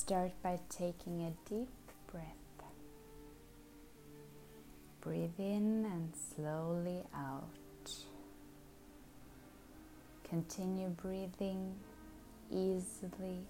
[0.00, 1.68] Start by taking a deep
[2.10, 2.24] breath.
[5.02, 7.90] Breathe in and slowly out.
[10.26, 11.74] Continue breathing
[12.50, 13.44] easily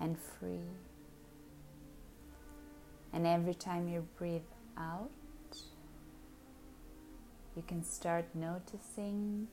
[0.00, 0.70] and free.
[3.12, 4.40] And every time you breathe
[4.78, 5.10] out,
[7.54, 9.48] you can start noticing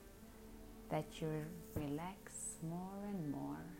[0.90, 1.28] that you
[1.76, 3.79] relax more and more.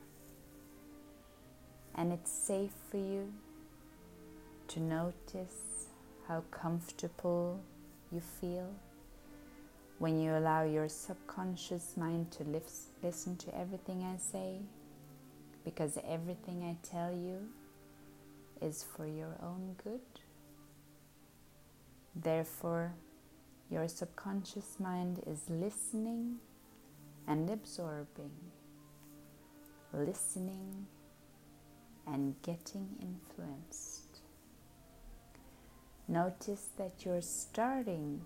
[1.96, 3.34] And it's safe for you
[4.70, 5.88] to notice
[6.28, 7.60] how comfortable
[8.12, 8.70] you feel
[9.98, 12.44] when you allow your subconscious mind to
[13.04, 14.60] listen to everything I say,
[15.66, 17.50] because everything I tell you
[18.62, 20.00] is for your own good.
[22.16, 22.94] Therefore,
[23.70, 26.38] your subconscious mind is listening
[27.28, 28.32] and absorbing,
[29.94, 30.88] listening
[32.12, 34.22] and getting influenced.
[36.08, 38.22] Notice that you're starting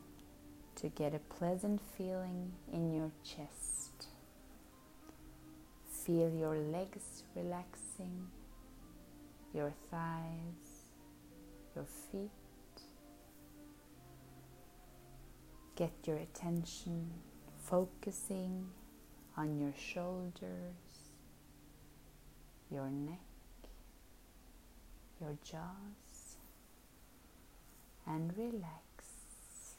[0.75, 4.07] to get a pleasant feeling in your chest.
[6.05, 8.27] Feel your legs relaxing,
[9.53, 10.89] your thighs,
[11.75, 12.29] your feet.
[15.75, 17.09] Get your attention
[17.63, 18.67] focusing
[19.38, 21.09] on your shoulders,
[22.69, 23.19] your neck,
[25.23, 26.38] your jaws,
[28.05, 29.77] and relax.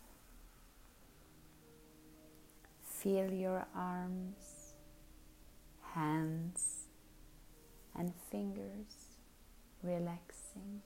[2.83, 4.73] Feel your arms,
[5.93, 6.85] hands,
[7.95, 9.19] and fingers
[9.83, 10.81] relaxing.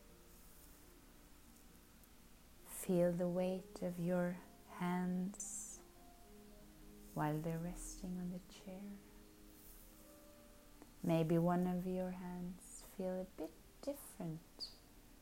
[2.67, 4.37] Feel the weight of your
[4.81, 5.79] hands
[7.15, 8.83] while they're resting on the chair.
[11.05, 13.51] Maybe one of your hands feel a bit
[13.83, 14.41] different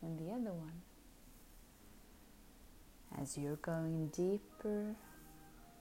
[0.02, 0.82] than the other one.
[3.20, 4.94] As you're going deeper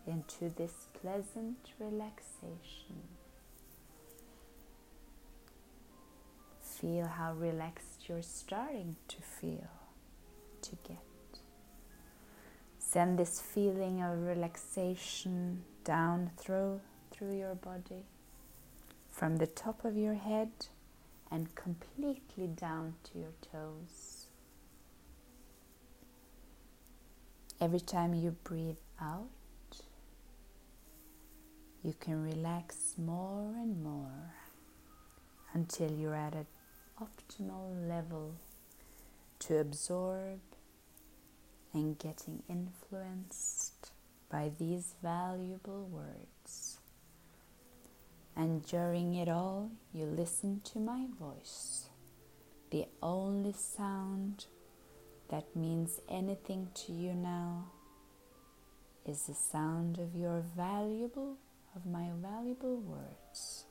[0.07, 3.01] into this pleasant relaxation,
[6.61, 9.69] feel how relaxed you're starting to feel
[10.61, 10.97] to get.
[12.77, 16.79] Send this feeling of relaxation down through,
[17.11, 18.05] through your body,
[19.09, 20.49] from the top of your head
[21.31, 24.27] and completely down to your toes.
[27.59, 29.29] Every time you breathe out,
[31.83, 34.33] you can relax more and more
[35.53, 36.47] until you're at an
[37.01, 38.35] optimal level
[39.39, 40.39] to absorb
[41.73, 43.91] and getting influenced
[44.29, 46.34] by these valuable words.
[48.35, 51.89] And during it all, you listen to my voice,
[52.71, 54.45] the only sound
[55.29, 57.65] that means anything to you now
[59.05, 61.37] is the sound of your valuable
[61.75, 63.65] of my valuable words.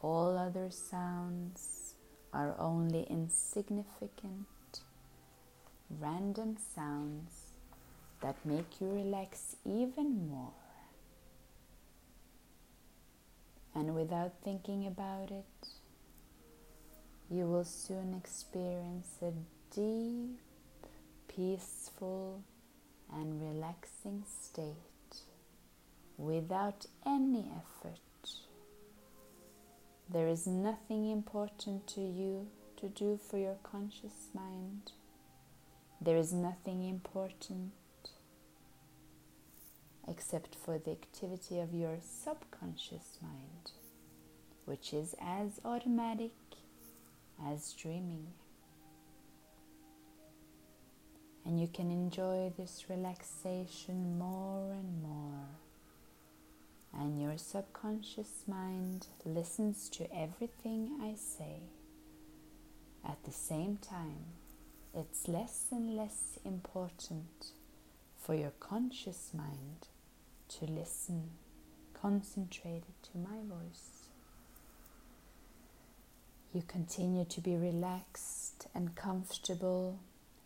[0.00, 1.94] All other sounds
[2.32, 4.46] are only insignificant
[6.00, 7.52] random sounds
[8.22, 10.61] that make you relax even more.
[13.74, 15.68] And without thinking about it,
[17.30, 19.32] you will soon experience a
[19.74, 20.38] deep,
[21.28, 22.42] peaceful,
[23.12, 25.22] and relaxing state
[26.18, 27.98] without any effort.
[30.08, 34.92] There is nothing important to you to do for your conscious mind
[36.04, 37.70] there is nothing important
[40.08, 43.72] except for the activity of your subconscious mind,
[44.64, 46.32] which is as automatic
[47.46, 48.26] as dreaming.
[51.44, 55.48] And you can enjoy this relaxation more and more.
[56.94, 61.62] And your subconscious mind listens to everything I say
[63.04, 64.24] at the same time
[64.94, 67.52] it's less and less important
[68.18, 69.88] for your conscious mind
[70.58, 71.30] to listen
[71.94, 74.08] concentrated to my voice.
[76.52, 79.98] You continue to be relaxed and comfortable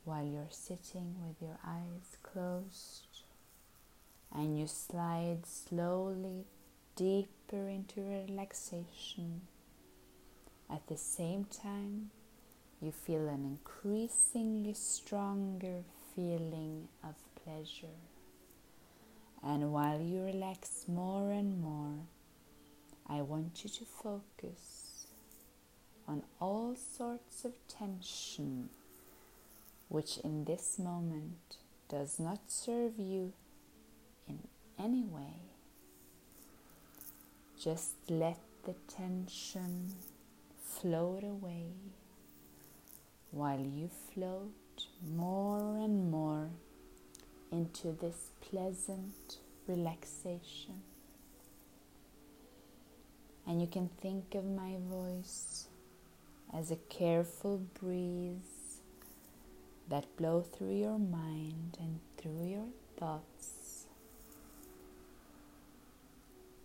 [0.04, 3.22] while you're sitting with your eyes closed,
[4.32, 6.44] and you slide slowly
[6.94, 9.40] deeper into relaxation.
[10.70, 12.10] At the same time,
[12.80, 15.82] you feel an increasingly stronger
[16.14, 17.98] feeling of pleasure.
[19.48, 22.00] And while you relax more and more,
[23.08, 25.06] I want you to focus
[26.08, 28.70] on all sorts of tension
[29.88, 31.58] which in this moment
[31.88, 33.32] does not serve you
[34.26, 34.40] in
[34.80, 35.38] any way.
[37.56, 39.92] Just let the tension
[40.60, 41.66] float away
[43.30, 46.48] while you float more and more
[47.52, 50.82] into this pleasant relaxation.
[53.46, 55.68] And you can think of my voice
[56.52, 58.80] as a careful breeze
[59.88, 63.56] that blows through your mind and through your thoughts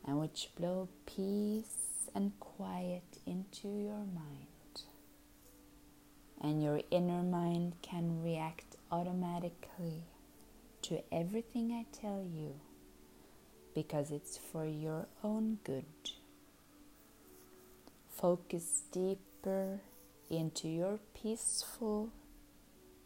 [0.06, 4.84] and which blow peace and quiet into your mind.
[6.42, 10.04] And your inner mind can react automatically
[10.84, 12.60] to everything I tell you
[13.74, 15.86] because it's for your own good.
[18.10, 19.80] Focus deeper
[20.30, 22.10] into your peaceful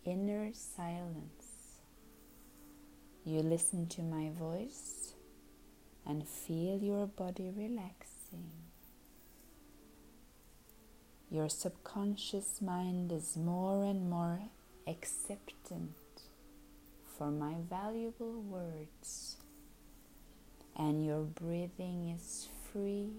[0.04, 1.80] inner silence.
[3.24, 5.13] You listen to my voice
[6.06, 8.51] and feel your body relaxing.
[11.31, 14.39] Your subconscious mind is more and more
[14.88, 15.94] acceptant
[17.17, 19.38] for my valuable words,
[20.75, 23.09] and your breathing is free.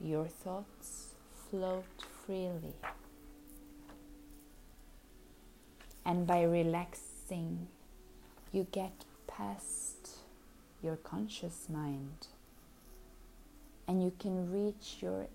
[0.00, 1.14] Your thoughts
[1.50, 1.84] float
[2.24, 2.74] freely.
[6.04, 7.68] And by relaxing,
[8.52, 10.10] you get past
[10.82, 12.28] your conscious mind.
[13.88, 15.26] And you can reach your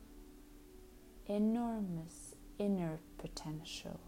[1.27, 3.99] enormous inner potential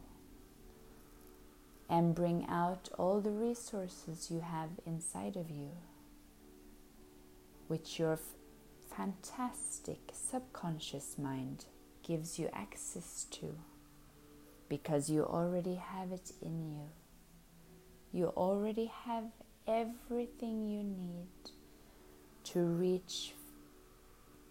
[1.91, 5.71] and bring out all the resources you have inside of you,
[7.67, 8.17] which your
[8.95, 11.65] fantastic subconscious mind
[12.01, 13.57] gives you access to
[14.69, 16.88] because you already have it in you.
[18.13, 19.25] You already have
[19.67, 21.51] everything you need
[22.45, 23.33] to reach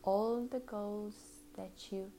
[0.03, 1.15] all the goals
[1.57, 2.13] that you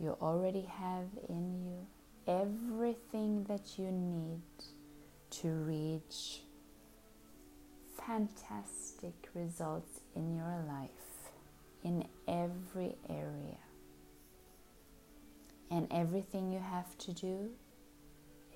[0.00, 1.86] You already have in you
[2.26, 4.40] everything that you need
[5.30, 6.40] to reach
[8.06, 11.32] fantastic results in your life
[11.84, 13.58] in every area.
[15.70, 17.50] And everything you have to do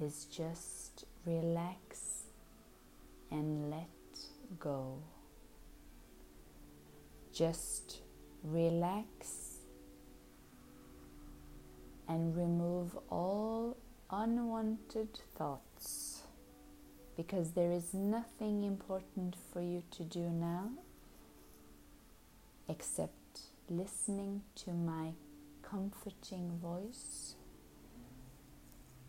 [0.00, 2.25] is just relax
[3.31, 3.88] and let
[4.58, 4.99] go.
[7.32, 8.00] Just
[8.43, 9.44] relax
[12.09, 13.77] and remove all
[14.11, 16.23] unwanted thoughts
[17.17, 20.71] because there is nothing important for you to do now
[22.69, 25.12] except listening to my
[25.62, 27.35] comforting voice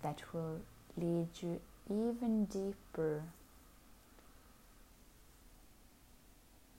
[0.01, 0.61] that will
[0.97, 1.59] lead you
[1.89, 3.23] even deeper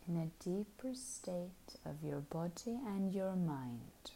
[0.08, 4.15] in a deeper state of your body and your mind.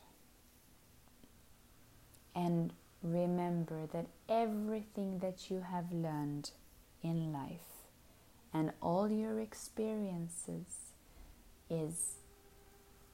[2.34, 2.72] And
[3.02, 6.50] remember that everything that you have learned
[7.02, 7.70] in life
[8.52, 10.92] and all your experiences
[11.68, 12.16] is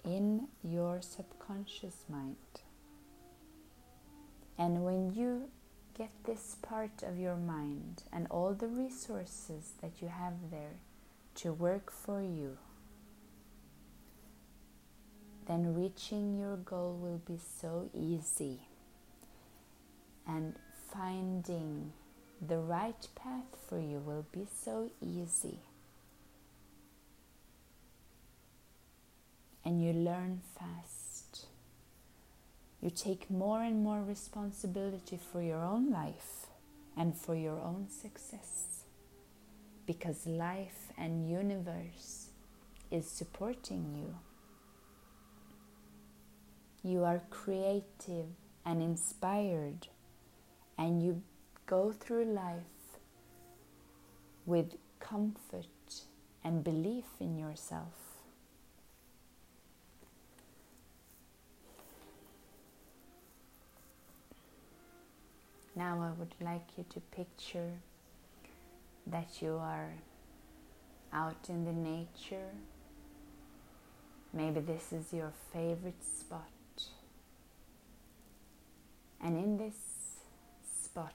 [0.04, 2.36] in your subconscious mind.
[4.58, 5.50] And when you
[5.96, 10.76] get this part of your mind and all the resources that you have there
[11.36, 12.56] to work for you,
[15.46, 18.65] then reaching your goal will be so easy.
[20.28, 20.54] And
[20.92, 21.92] finding
[22.46, 25.60] the right path for you will be so easy.
[29.64, 31.46] And you learn fast.
[32.80, 36.46] You take more and more responsibility for your own life
[36.96, 38.84] and for your own success.
[39.86, 42.28] Because life and universe
[42.90, 44.14] is supporting you.
[46.82, 48.26] You are creative
[48.64, 49.88] and inspired
[50.78, 51.22] and you
[51.66, 52.98] go through life
[54.44, 55.66] with comfort
[56.44, 58.06] and belief in yourself.
[65.74, 67.72] Now, I would like you to picture
[69.06, 69.92] that you are
[71.12, 72.50] out in the nature.
[74.32, 76.48] Maybe this is your favorite spot.
[79.22, 79.74] And in this
[80.62, 81.12] spot,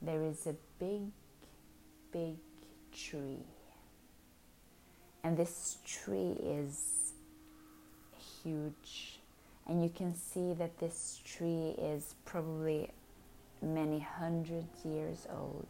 [0.00, 1.10] there is a big,
[2.12, 2.36] big
[2.92, 3.44] tree.
[5.24, 7.12] And this tree is
[8.42, 9.20] huge.
[9.66, 12.90] And you can see that this tree is probably
[13.60, 15.66] many hundred years old.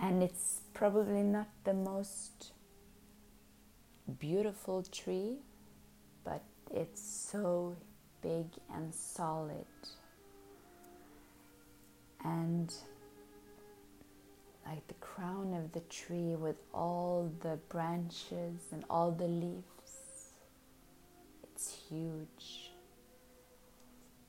[0.00, 2.52] And it's probably not the most
[4.18, 5.36] beautiful tree,
[6.24, 6.42] but
[6.74, 7.76] it's so
[8.22, 9.66] big and solid.
[12.24, 12.72] And
[14.66, 19.64] like the crown of the tree with all the branches and all the leaves.
[21.42, 22.70] It's huge.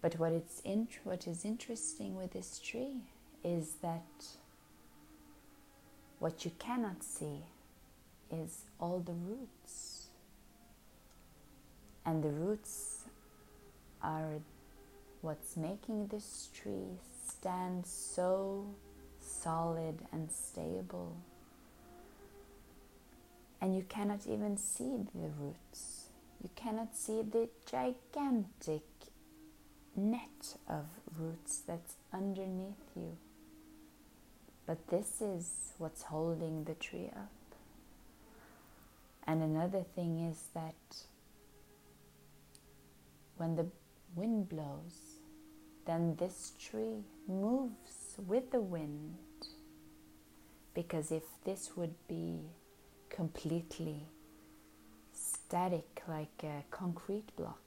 [0.01, 3.01] But what, it's int- what is interesting with this tree
[3.43, 4.25] is that
[6.19, 7.43] what you cannot see
[8.31, 10.07] is all the roots.
[12.05, 13.03] And the roots
[14.01, 14.39] are
[15.21, 18.65] what's making this tree stand so
[19.19, 21.15] solid and stable.
[23.59, 26.05] And you cannot even see the roots.
[26.41, 28.83] You cannot see the gigantic
[29.95, 30.85] net of
[31.17, 33.17] roots that's underneath you.
[34.65, 37.31] But this is what's holding the tree up.
[39.27, 41.05] And another thing is that
[43.37, 43.67] when the
[44.15, 45.10] wind blows,
[45.91, 49.17] then this tree moves with the wind.
[50.74, 52.39] Because if this would be
[53.10, 54.05] completely
[55.12, 57.60] static like a concrete block,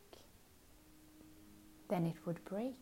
[1.90, 2.78] then it would break.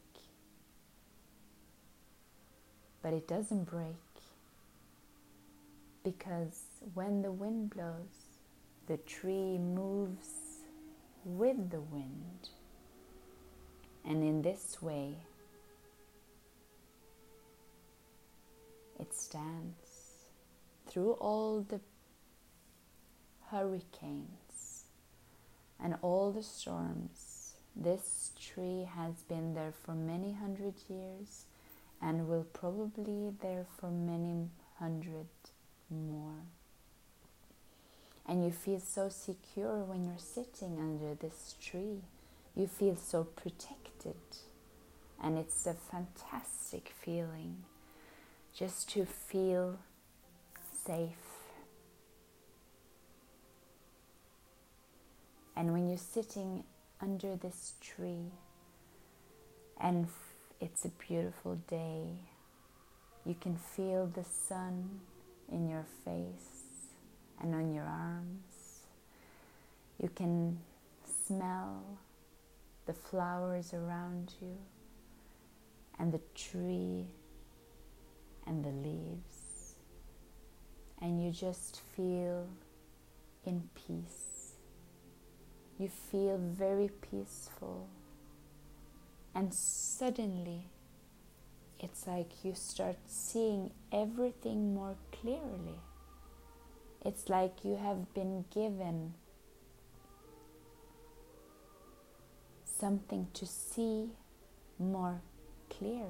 [3.02, 3.96] But it doesn't break
[6.04, 6.60] because
[6.94, 8.38] when the wind blows,
[8.86, 10.62] the tree moves
[11.24, 12.50] with the wind.
[14.04, 15.16] And in this way,
[19.02, 20.28] it stands
[20.86, 21.80] through all the
[23.50, 24.84] hurricanes
[25.82, 27.54] and all the storms.
[27.74, 31.46] This tree has been there for many hundred years
[32.00, 35.26] and will probably be there for many hundred
[35.90, 36.44] more.
[38.24, 42.02] And you feel so secure when you're sitting under this tree.
[42.54, 44.22] You feel so protected.
[45.20, 47.64] And it's a fantastic feeling
[48.54, 49.78] just to feel
[50.84, 51.16] safe.
[55.56, 56.64] And when you're sitting
[57.00, 58.32] under this tree
[59.80, 60.08] and
[60.60, 62.18] it's a beautiful day,
[63.24, 65.00] you can feel the sun
[65.50, 66.62] in your face
[67.40, 68.80] and on your arms.
[70.00, 70.58] You can
[71.26, 71.82] smell
[72.86, 74.56] the flowers around you
[75.98, 77.06] and the tree
[78.46, 79.74] and the leaves.
[81.00, 82.48] And you just feel
[83.44, 84.54] in peace.
[85.78, 87.88] You feel very peaceful.
[89.34, 90.68] And suddenly,
[91.80, 95.80] it's like you start seeing everything more clearly.
[97.04, 99.14] It's like you have been given
[102.64, 104.10] something to see
[104.78, 105.20] more
[105.68, 106.06] clear.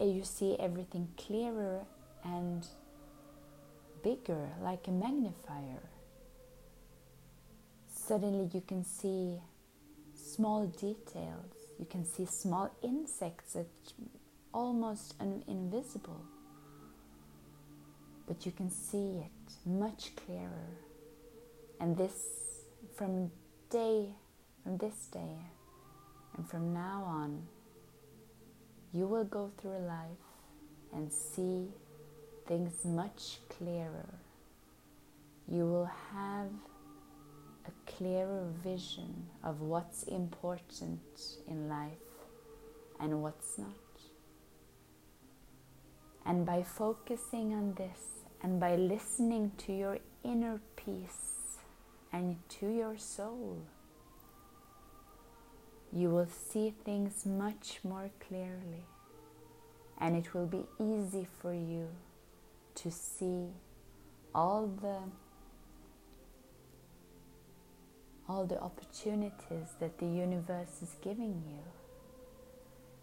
[0.00, 1.84] You see everything clearer
[2.24, 2.66] and
[4.02, 5.82] bigger, like a magnifier.
[7.92, 9.40] Suddenly, you can see
[10.14, 11.52] small details.
[11.78, 13.66] You can see small insects that
[14.52, 16.24] almost invisible
[18.28, 20.68] but you can see it much clearer.
[21.80, 22.12] And this,
[22.94, 23.30] from
[23.70, 24.10] day,
[24.62, 25.38] from this day,
[26.36, 27.46] and from now on,
[28.92, 30.26] you will go through life
[30.92, 31.68] and see
[32.46, 34.14] things much clearer.
[35.46, 36.50] You will have
[37.66, 41.00] a clearer vision of what's important
[41.46, 41.90] in life
[43.00, 43.68] and what's not.
[46.24, 51.56] And by focusing on this, and by listening to your inner peace
[52.12, 53.62] and to your soul,
[55.92, 58.84] you will see things much more clearly.
[60.00, 61.88] And it will be easy for you
[62.76, 63.46] to see
[64.34, 64.98] all the
[68.28, 71.62] all the opportunities that the universe is giving you.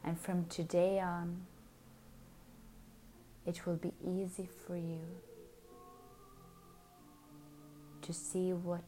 [0.03, 1.47] And from today on,
[3.45, 5.01] it will be easy for you
[8.03, 8.83] to see what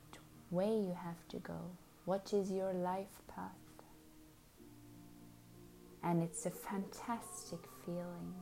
[0.51, 1.59] way you have to go,
[2.05, 3.66] what is your life path.
[6.03, 8.33] And it's a fantastic feeling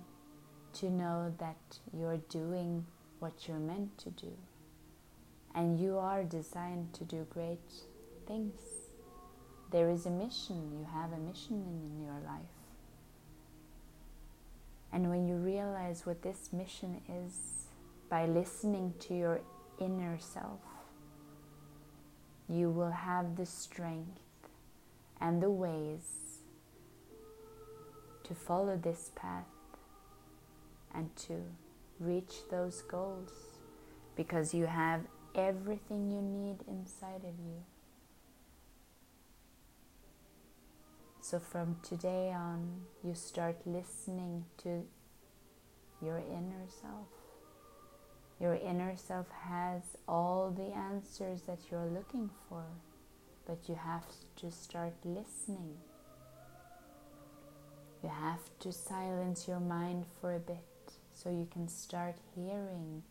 [0.74, 2.86] to know that you're doing
[3.20, 4.34] what you're meant to do.
[5.54, 7.72] And you are designed to do great
[8.28, 8.60] things.
[9.72, 12.46] There is a mission, you have a mission in your life.
[14.92, 17.66] And when you realize what this mission is
[18.10, 19.42] by listening to your
[19.80, 20.60] inner self,
[22.48, 24.22] you will have the strength
[25.20, 26.25] and the ways
[28.26, 29.46] to follow this path
[30.94, 31.44] and to
[32.00, 33.32] reach those goals
[34.16, 35.02] because you have
[35.36, 37.64] everything you need inside of you.
[41.22, 44.86] So from today on, you start listening to
[46.02, 47.08] your inner self.
[48.40, 52.64] Your inner self has all the answers that you're looking for,
[53.48, 54.06] but you have
[54.38, 55.78] to start listening.
[58.06, 63.02] You have to silence your mind for a bit so you can start hearing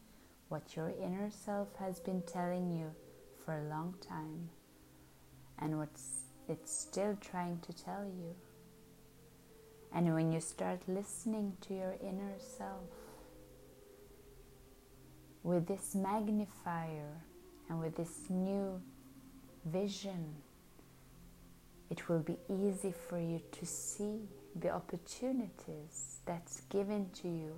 [0.51, 2.93] what your inner self has been telling you
[3.45, 4.51] for a long time
[5.59, 5.89] and what
[6.49, 8.37] it's still trying to tell you.
[9.93, 12.89] And when you start listening to your inner self
[15.43, 17.21] with this magnifier
[17.69, 18.81] and with this new
[19.65, 20.37] vision,
[21.91, 24.21] it will be easy for you to see
[24.55, 27.55] the opportunities that's given to you.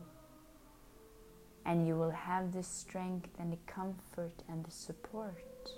[1.64, 5.70] And you will have the strength and the comfort and the support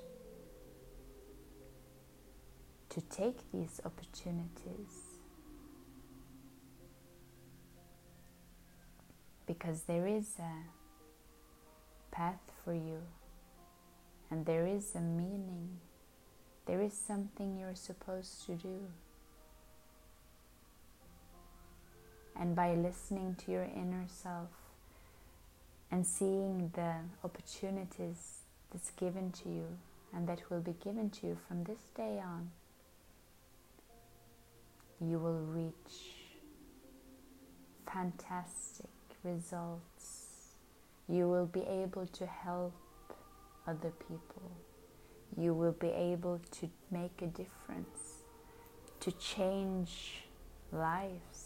[2.91, 5.19] to take these opportunities.
[9.47, 13.01] Because there is a path for you
[14.31, 15.79] and there is a meaning,
[16.67, 18.89] there is something you're supposed to do.
[22.41, 24.49] And by listening to your inner self
[25.91, 29.67] and seeing the opportunities that's given to you
[30.15, 32.51] and that will be given to you from this day on,
[35.01, 36.19] you will reach
[37.93, 38.91] fantastic
[39.25, 40.55] results.
[41.09, 42.75] You will be able to help
[43.67, 44.51] other people.
[45.37, 48.23] You will be able to make a difference,
[49.01, 50.23] to change
[50.73, 51.38] lives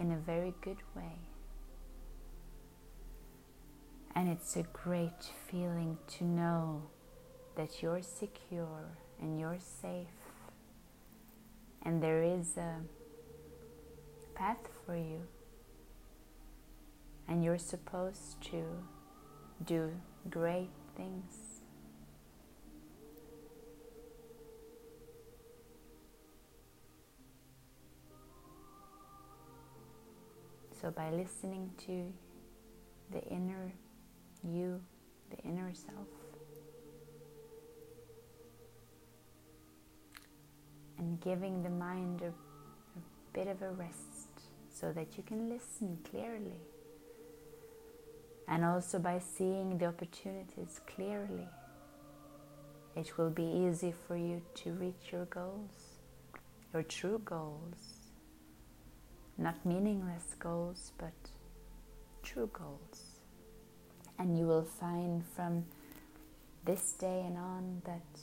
[0.00, 1.18] in a very good way.
[4.14, 6.82] And it's a great feeling to know
[7.56, 10.08] that you're secure and you're safe
[11.82, 12.76] and there is a
[14.34, 15.20] path for you
[17.28, 18.64] and you're supposed to
[19.64, 19.92] do
[20.28, 21.49] great things.
[30.80, 32.10] So, by listening to
[33.10, 33.70] the inner
[34.42, 34.80] you,
[35.28, 36.08] the inner self,
[40.96, 43.02] and giving the mind a, a
[43.34, 44.30] bit of a rest
[44.72, 46.60] so that you can listen clearly.
[48.48, 51.46] And also by seeing the opportunities clearly,
[52.96, 55.98] it will be easy for you to reach your goals,
[56.72, 57.89] your true goals.
[59.40, 61.14] Not meaningless goals, but
[62.22, 63.22] true goals.
[64.18, 65.64] And you will find from
[66.66, 68.20] this day and on that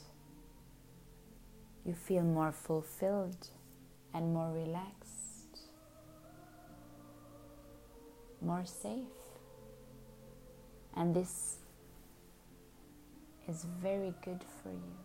[1.84, 3.48] you feel more fulfilled
[4.14, 5.58] and more relaxed,
[8.40, 9.18] more safe.
[10.94, 11.56] And this
[13.48, 14.98] is very good for you.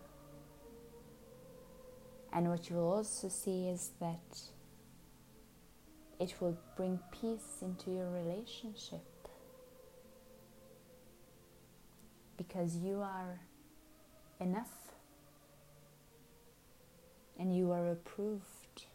[2.31, 4.52] And what you will also see is that
[6.19, 9.01] it will bring peace into your relationship.
[12.37, 13.39] Because you are
[14.39, 14.93] enough
[17.39, 18.85] and you are approved.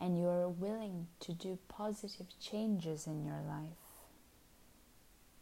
[0.00, 3.78] And you are willing to do positive changes in your life.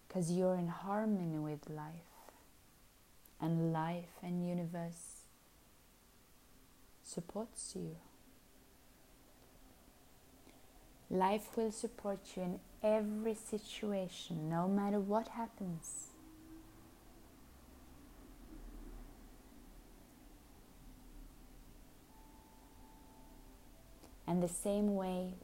[0.07, 2.12] Because you're in harmony with life,
[3.40, 5.21] and life and universe
[7.12, 7.96] supports you.
[11.11, 16.09] Life will support you in every situation, no matter what happens.
[24.27, 25.35] And the same way,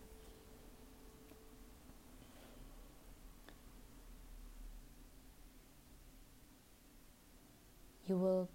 [8.07, 8.49] you will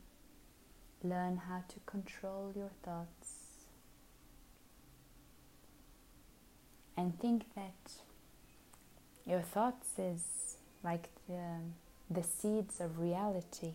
[1.04, 3.68] learn how to control your thoughts.
[6.96, 7.92] And think that
[9.26, 11.60] your thoughts is like the,
[12.10, 13.74] the seeds of reality.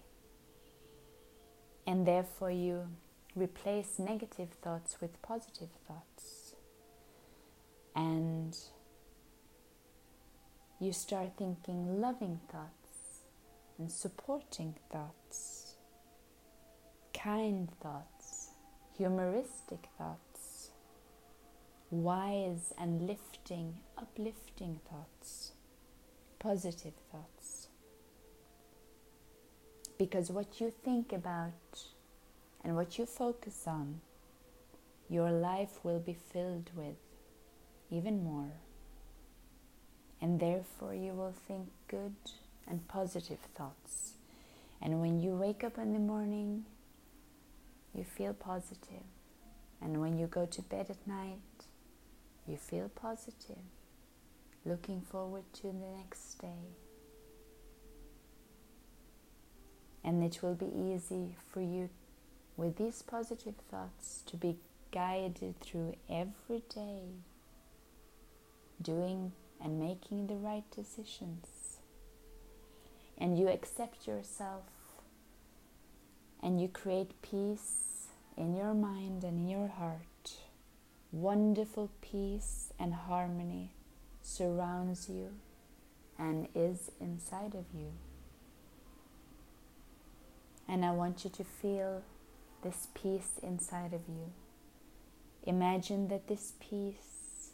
[1.87, 2.89] And therefore you
[3.35, 6.55] replace negative thoughts with positive thoughts.
[7.95, 8.57] And
[10.81, 13.23] you start thinking loving thoughts
[13.79, 15.68] and supporting thoughts
[17.23, 18.51] kind thoughts
[18.97, 20.71] humoristic thoughts
[21.91, 25.53] wise and lifting uplifting thoughts
[26.39, 27.69] positive thoughts
[29.99, 31.53] because what you think about
[32.63, 34.01] and what you focus on,
[35.09, 36.97] your life will be filled with
[37.91, 38.53] even more.
[40.21, 42.15] And therefore, you will think good
[42.67, 44.15] and positive thoughts.
[44.81, 46.65] And when you wake up in the morning,
[47.95, 49.05] you feel positive.
[49.81, 51.39] And when you go to bed at night,
[52.47, 53.63] you feel positive,
[54.65, 56.75] looking forward to the next day.
[60.03, 61.91] And it will be easy for you
[62.57, 64.57] with these positive thoughts to be
[64.91, 67.03] guided through every day,
[68.81, 71.79] doing and making the right decisions.
[73.19, 74.63] And you accept yourself
[76.43, 80.03] and you create peace in your mind and in your heart.
[81.11, 83.73] Wonderful peace and harmony
[84.23, 85.31] surrounds you
[86.19, 87.93] and is inside of you.
[90.69, 92.03] And I want you to feel
[92.63, 94.33] this peace inside of you.
[95.45, 97.53] Imagine that this peace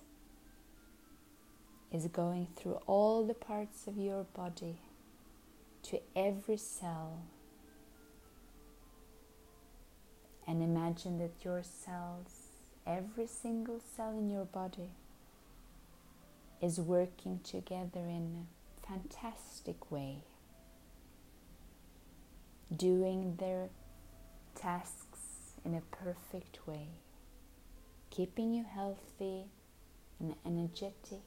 [1.93, 4.79] is going through all the parts of your body
[5.85, 7.23] to every cell.
[10.47, 12.49] And imagine that your cells,
[12.87, 14.91] every single cell in your body,
[16.61, 20.19] is working together in a fantastic way
[22.75, 23.69] doing their
[24.55, 26.89] tasks in a perfect way,
[28.11, 29.45] keeping you healthy
[30.19, 31.23] and energetic,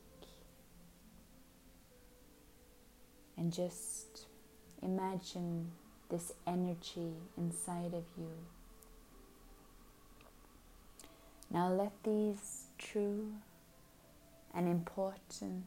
[3.38, 4.25] and just
[4.82, 5.71] imagine
[6.10, 8.32] this energy inside of you.
[11.50, 13.34] Now let these true
[14.54, 15.66] and important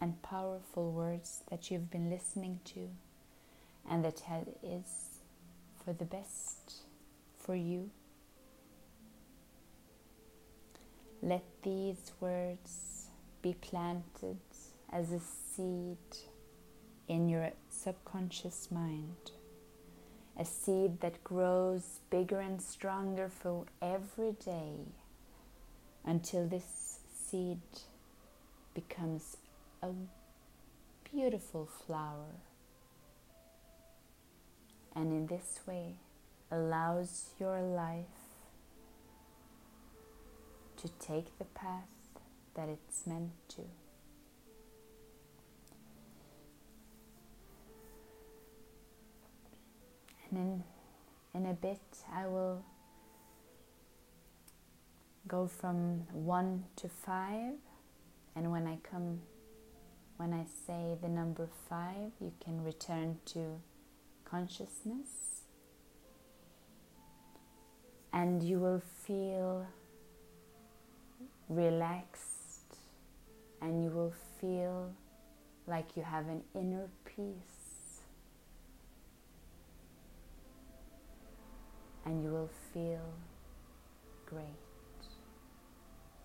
[0.00, 2.90] and powerful words that you've been listening to
[3.88, 4.20] and that
[4.62, 5.20] is
[5.84, 6.82] for the best
[7.38, 7.90] for you.
[11.22, 13.06] Let these words
[13.42, 14.38] be planted
[14.92, 15.96] as a seed
[17.08, 19.30] in your subconscious mind,
[20.38, 24.74] a seed that grows bigger and stronger for every day
[26.04, 27.60] until this seed
[28.74, 29.38] becomes
[29.82, 29.88] a
[31.10, 32.34] beautiful flower
[34.94, 35.94] and in this way
[36.50, 38.04] allows your life
[40.76, 41.88] to take the path
[42.54, 43.62] that it's meant to.
[50.30, 50.38] And
[51.34, 51.80] in, in a bit,
[52.12, 52.64] I will
[55.28, 57.54] go from one to five,
[58.34, 59.20] and when I come,
[60.16, 63.60] when I say the number five, you can return to
[64.24, 65.42] consciousness.
[68.12, 69.66] And you will feel
[71.48, 72.76] relaxed.
[73.60, 74.92] And you will feel
[75.66, 77.55] like you have an inner peace
[82.06, 83.12] and you will feel
[84.24, 84.46] great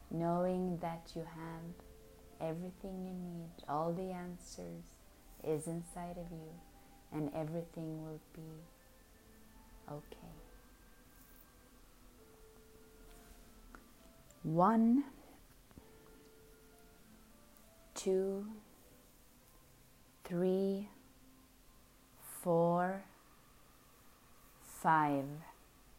[0.09, 4.83] knowing that you have everything you need all the answers
[5.43, 6.51] is inside of you
[7.13, 8.41] and everything will be
[9.91, 10.17] okay.
[14.43, 15.03] One,
[17.93, 18.45] two,
[20.23, 20.89] three,
[22.41, 23.03] four,
[24.81, 25.25] five.